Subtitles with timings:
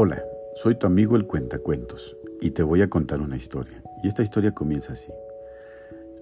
[0.00, 0.22] Hola,
[0.54, 3.82] soy tu amigo el Cuentacuentos y te voy a contar una historia.
[4.00, 5.10] Y esta historia comienza así.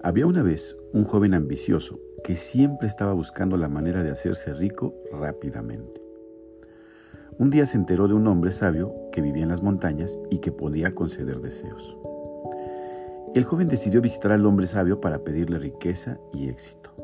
[0.01, 4.95] Había una vez un joven ambicioso que siempre estaba buscando la manera de hacerse rico
[5.11, 6.01] rápidamente.
[7.37, 10.51] Un día se enteró de un hombre sabio que vivía en las montañas y que
[10.51, 11.99] podía conceder deseos.
[13.35, 16.95] El joven decidió visitar al hombre sabio para pedirle riqueza y éxito.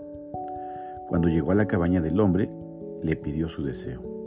[1.08, 2.50] Cuando llegó a la cabaña del hombre,
[3.04, 4.23] le pidió su deseo.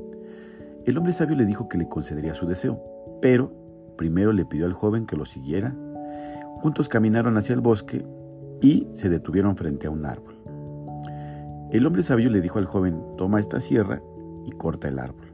[0.86, 2.80] El hombre sabio le dijo que le concedería su deseo,
[3.20, 3.52] pero
[3.96, 5.74] primero le pidió al joven que lo siguiera.
[6.60, 8.06] Juntos caminaron hacia el bosque
[8.62, 10.36] y se detuvieron frente a un árbol.
[11.72, 14.00] El hombre sabio le dijo al joven, toma esta sierra
[14.44, 15.26] y corta el árbol.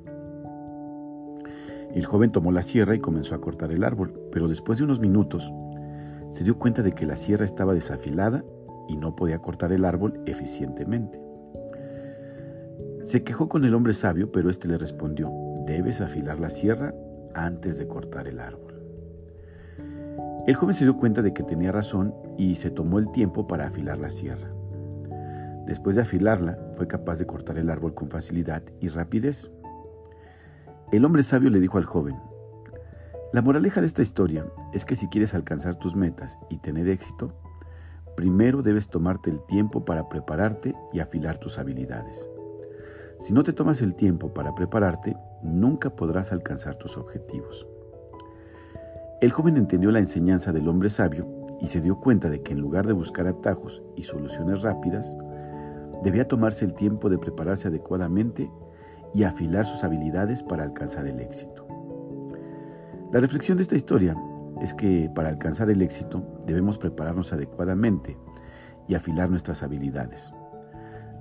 [1.95, 5.01] El joven tomó la sierra y comenzó a cortar el árbol, pero después de unos
[5.01, 5.53] minutos
[6.31, 8.43] se dio cuenta de que la sierra estaba desafilada
[8.89, 11.32] y no podía cortar el árbol eficientemente.
[13.05, 15.33] Se quejó con el hombre sabio, pero éste le respondió,
[15.67, 16.95] debes afilar la sierra
[17.35, 18.81] antes de cortar el árbol.
[20.47, 23.67] El joven se dio cuenta de que tenía razón y se tomó el tiempo para
[23.67, 24.53] afilar la sierra.
[25.67, 29.51] Después de afilarla, fue capaz de cortar el árbol con facilidad y rapidez.
[30.93, 32.17] El hombre sabio le dijo al joven,
[33.33, 37.33] la moraleja de esta historia es que si quieres alcanzar tus metas y tener éxito,
[38.17, 42.29] primero debes tomarte el tiempo para prepararte y afilar tus habilidades.
[43.19, 47.67] Si no te tomas el tiempo para prepararte, nunca podrás alcanzar tus objetivos.
[49.21, 51.29] El joven entendió la enseñanza del hombre sabio
[51.61, 55.17] y se dio cuenta de que en lugar de buscar atajos y soluciones rápidas,
[56.03, 58.51] debía tomarse el tiempo de prepararse adecuadamente
[59.15, 61.67] y afilar sus habilidades para alcanzar el éxito.
[63.13, 64.17] La reflexión de esta historia
[64.61, 68.17] es que para alcanzar el éxito debemos prepararnos adecuadamente
[68.89, 70.33] y afilar nuestras habilidades.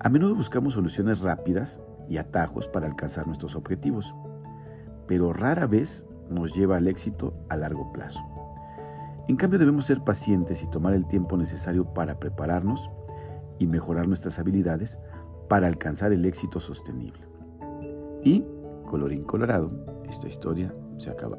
[0.04, 4.16] A menudo buscamos soluciones rápidas y atajos para alcanzar nuestros objetivos,
[5.06, 8.20] pero rara vez nos lleva al éxito a largo plazo.
[9.28, 12.90] En cambio debemos ser pacientes y tomar el tiempo necesario para prepararnos
[13.60, 14.98] y mejorar nuestras habilidades
[15.48, 17.22] para alcanzar el éxito sostenible.
[18.24, 18.44] Y,
[18.90, 19.70] colorín colorado,
[20.10, 21.38] esta historia se acaba.